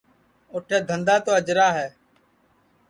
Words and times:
اوٹھے 0.53 0.77
دھندا 0.89 1.15
تو 1.25 1.31
اجرا 1.39 1.67
ہے 1.77 1.87